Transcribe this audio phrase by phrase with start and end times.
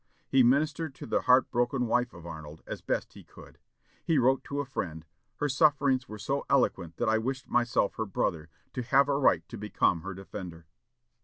[0.27, 3.59] He ministered to the heart broken wife of Arnold, as best he could.
[4.03, 8.07] He wrote to a friend, "Her sufferings were so eloquent that I wished myself her
[8.07, 10.65] brother, to have a right to become her defender."